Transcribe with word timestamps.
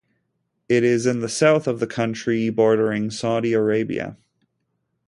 It 0.67 0.83
is 0.83 1.05
in 1.05 1.19
the 1.19 1.29
south 1.29 1.67
of 1.67 1.79
the 1.79 1.85
country, 1.85 2.49
bordering 2.49 3.11
Saudi 3.11 3.53
Arabia. 3.53 4.17